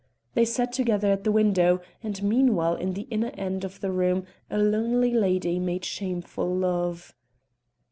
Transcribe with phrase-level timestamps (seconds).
[0.33, 4.25] They sat together at the window, and meanwhile in the inner end of the room
[4.49, 7.13] a lonely lady made shameful love.